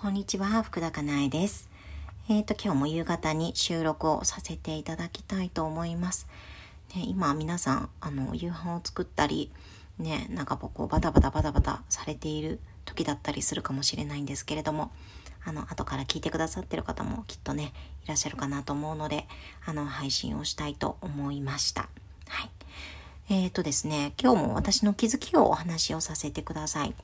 [0.00, 1.68] こんにちは、福田かなえです。
[2.28, 6.28] えっ、ー、と、今日も夕方に収録をさせていただきたいと思います。
[6.94, 9.50] ね、今、皆さん、あの、夕飯を作ったり、
[9.98, 14.92] ね、なんかこう、バタバタバタバタされている時だったりするかもしれないんですけれども、
[15.44, 17.72] あの、後から聞いてくださってる方もきっとね、
[18.04, 19.26] いらっしゃるかなと思うので、
[19.66, 21.88] あの、配信をしたいと思いました。
[22.28, 22.50] はい。
[23.30, 26.94] えっ、ー、とですね、今日も私の気づきをお話をさせてください。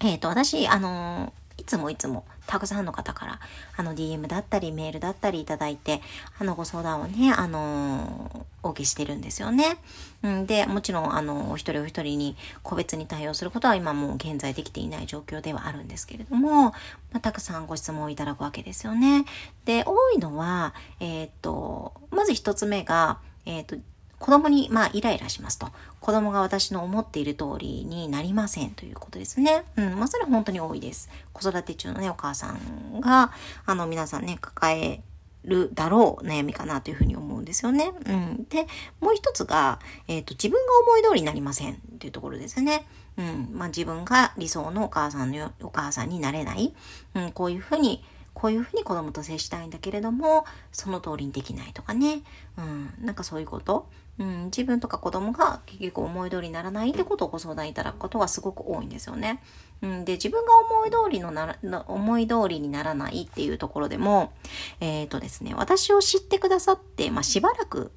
[0.00, 3.40] えっ、ー、と、私、あのいつもいつもたくさんの方から、
[3.76, 6.00] あの DM だったりメールだったりいただいて、
[6.38, 9.76] あのご相談をね、あのお受けしてるんですよね。
[10.22, 16.74] うん、で、もちろん、あの、お一人お一人に個別に対応することは今もう現在できていない状況ではあるんですけれども、ま
[17.14, 19.26] あ、たくさんご質問をいただくわけですよね。
[19.66, 23.76] で、多いのは、えー、っと、まず一つ目が、え、っと、
[24.20, 25.66] 子供に、まあ、イライラしますと。
[25.98, 29.64] 子供が私の思っている通りになりませんということですね。
[29.76, 29.98] うん。
[29.98, 31.08] まあ、それは本当に多いです。
[31.32, 33.32] 子育て中のね、お母さんが、
[33.64, 35.02] あの、皆さんね、抱え
[35.44, 37.92] るだろう悩みかなというふうに思うんですよね。
[38.06, 38.46] うん。
[38.50, 38.66] で、
[39.00, 42.86] もう一つが、えっ、ー、と、自分が思い通りになりませんっていうところですね。
[43.16, 43.48] うん。
[43.54, 46.74] まあ、自分が理想のお母さんの、お母さんになれない。
[47.14, 47.32] うん。
[47.32, 52.20] こういうふうに、こういうふうに子供と接したいんだけれども、その通りにできないとかね。
[52.58, 52.92] うん。
[53.00, 53.88] なんかそういうこと。
[54.20, 59.42] うん、自分とか子供が結局思い通りにならないってことをご相談いただくことがすごく多いんですよね。
[59.80, 64.34] うん、で、自分が思い通りのなら、思い通りにならないっていうところでも、
[64.80, 67.92] えっ、ー、とですね、私を知ってくださって、まあ、しばらく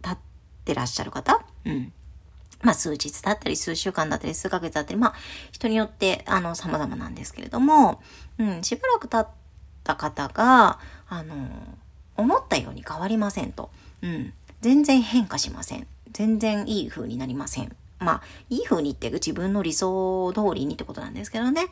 [0.00, 0.18] 経っ
[0.64, 1.92] てらっしゃる方、うん。
[2.62, 5.14] まあ、数日だったり、数週間だったり、数ヶ月だったり、まあ、
[5.52, 8.02] 人によって、あの、様々なんですけれども、
[8.38, 9.34] うん、しばらく経っ
[9.84, 10.78] た方が、
[11.10, 11.36] あの、
[12.16, 13.70] 思ったように変わりませんと。
[14.00, 14.32] うん。
[14.60, 15.86] 全然変化しません。
[16.12, 17.74] 全然いい風になりません。
[18.00, 21.66] まあ、いい風にって自分の理想通りにってことなんですけどね、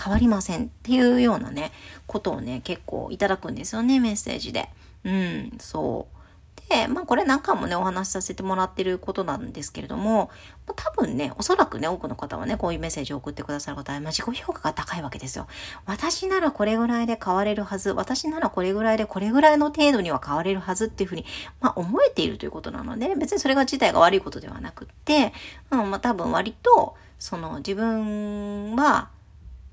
[0.00, 1.72] 変わりませんっていうようなね、
[2.06, 4.68] ことをね、結構いただくんですよね、メッセージで。
[5.04, 6.21] うん、そう。
[6.68, 10.30] で、まあこれ何回もね、お話しさせてもらってることなんですけれども、
[10.74, 15.46] 多分ね、おそらくね、多くの方はね、こういうメッセージを送ってくださる方は、まあ、自己評価が高いわけですよ。
[15.86, 21.26] 私ならこれぐらいで変われるはず、私ならこれぐらいでこれぐらいの程度には変われるはずっていうふうに、
[21.60, 25.32] まあ思えているということなので、別にそれが自体が悪いことではなくって、
[25.70, 29.10] うん、まあ多分割と、その自分は、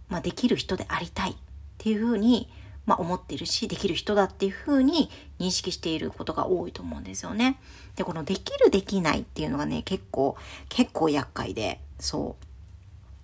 [0.09, 1.35] まあできる人でありたいっ
[1.77, 2.49] ていうふうに、
[2.89, 7.59] まあ、思っているし、できる人だっていうふうに認識していることが多いと思うんですよね。
[7.95, 10.35] で、このできるできないっていうのがね、結構、
[10.69, 12.35] 結構厄介で、そ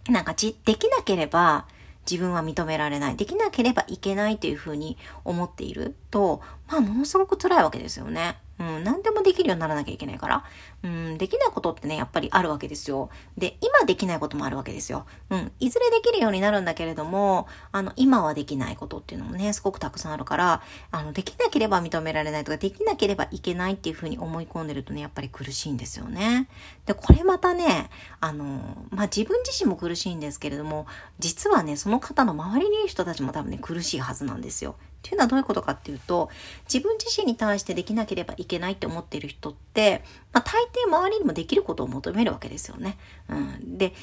[0.08, 0.12] う。
[0.12, 1.66] なんかじ、できなければ
[2.10, 3.16] 自分は認められない。
[3.16, 8.38] できなければいけないというふうに思っていると、まあ、ものすごく辛いわけですよね。
[8.60, 10.44] うん、何でもできるようにならなきゃいけないから。
[10.84, 13.10] うん、できないことってね、やっぱりあるわけですよ。
[13.38, 15.06] で、今できないこともあるわけですよ。
[15.30, 20.62] うん、いずれできるようになるんだけれども、あの、今はできないことっていうのもね、すごくたくさんあるから、
[20.92, 26.48] あの、できなければ認められないとか、できなければいけないっていうふうに思い込んでるとね、やっぱり苦しいんですよね。
[26.86, 27.90] で、これまたね、
[28.20, 30.86] あの、まあ、自分自身も苦しいんですけれども、
[31.20, 34.76] 実はね、その方の周りにいる人たちも多分ね、苦しいはずなんですよ。
[35.06, 36.30] っていうのはどういうことかっていうと、
[36.72, 42.98] 自分自身に対してできなければいけないって思っている人って、まあ、大抵周りにもできることを求めるわけですよね。
[43.30, 43.94] うん、で、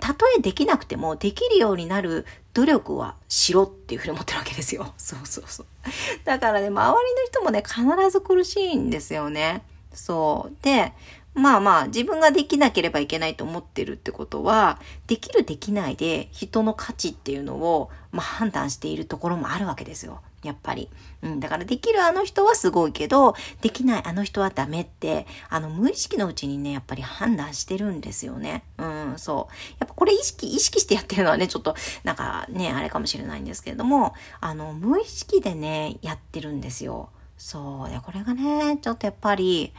[0.00, 4.92] たとえできなくてもできるようになる努力はしろっていうふうに思ってるわけですよ。
[4.96, 5.66] そうそうそう。
[6.24, 9.62] だからね、周りの人もね、必ず苦しいんですよね。
[9.92, 10.56] そう。
[10.62, 10.94] で、
[11.34, 20.20] まあまあ、自分ができなければいけないと思ってるってことは、できるできないで人の価値っていうのを、まあ、判断しているところもあるわけですよ。
[20.42, 20.88] やっぱり。
[21.22, 28.62] うん、だからできるあの人はすごいけど、できないあの人はダメって、あの、無意識のうちにね、やっぱり判断してるんですよね。
[28.78, 29.54] うん、そう。
[29.80, 37.10] やっぱこれ意識、意識してやってるのはね、ちょっと、なんかね、あれかもしれないんですけれども、あの、無意識でね、やってるんですよ。
[37.36, 37.90] そう。
[37.90, 39.72] で、これがね、ちょっとやっぱり、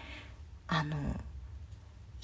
[0.67, 0.95] あの、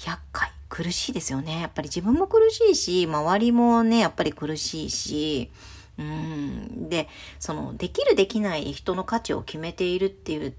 [0.04, 0.50] 厄介。
[0.68, 1.60] 苦しいですよね。
[1.60, 5.50] やっぱり自分も苦しいし、周りもね、やっぱり苦しいし、
[5.98, 6.88] うん。
[6.88, 7.08] で、
[7.38, 10.54] その、できるできない人の価値を決めているっていう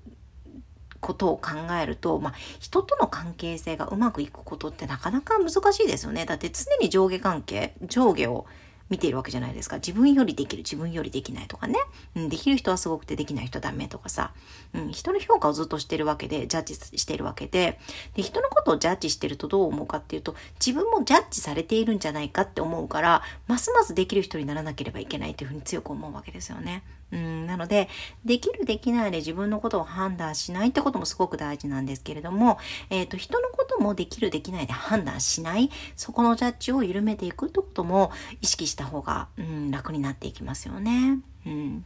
[0.99, 1.51] ことを考
[1.81, 6.25] えると、まあ、人との関係性がうまくいくことってなかなか難しいですよね。
[6.25, 8.45] だって常に上下関係、上下を
[8.89, 9.77] 見ているわけじゃないですか。
[9.77, 11.79] 自分よりできる、自分よりできないとかね。
[12.15, 14.31] うん、できる人はすごくてできない人はダメとかさ。
[14.73, 17.79] うん、人の評価をずっとしてるわけで、ジャッジしてるわけで、
[18.15, 26.83] で、人のことをジャッジしてるとどう思うかっていうと、自分もジャッジされているんじゃないかって思うから、ますますできる人にならなければいけないというふうに強く思うわけですよね。
[27.11, 27.87] うん、なので、
[28.25, 32.57] できるできないで自分のことを判断しないってこともすごく大事なんですけれども、
[32.89, 38.11] えっ、ー、と、人のこともできるできないで判断しない、そこのジャッジを緩めていくってことも
[38.41, 41.19] 意識してた方が、うん、楽になっていきますよね。
[41.45, 41.85] うん。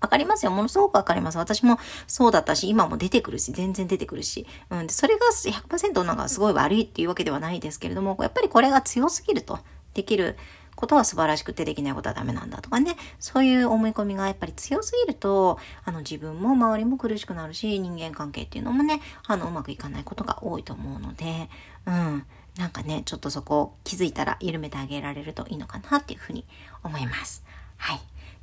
[0.00, 0.52] わかりますよ。
[0.52, 1.38] ものすごくわかります。
[1.38, 4.46] 私もそうだったし、今も出てくるし、全然出てくるし。
[4.68, 4.88] うん。
[4.90, 9.58] それが100%なんかすごい悪いっていうわけではないですけれども、やっぱりこれが強すぎると。
[9.94, 10.36] できる
[10.74, 12.96] ことは素晴らしくてできないことはダメなんだとかね。
[13.18, 21.48] そういう思い込みがやっぱり強すぎると、あの自分も周りも苦しくなるし、人間関係っていうのもね、あのうまくいかないことが多いと思うので、
[21.86, 22.26] うん。
[22.58, 26.44] なんかね、ちょっとそこを気づいたら緩めてあげられるといいのかなっていうふうに
[26.82, 27.44] 思います。
[27.76, 28.00] はい。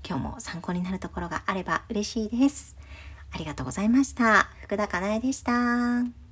[0.08, 2.76] 今日も参考になるところがあれば嬉しいです。
[3.32, 4.50] ありがとうございました。
[4.64, 6.31] 福田かなえでした。